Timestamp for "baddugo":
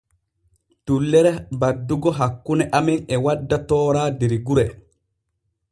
1.63-2.13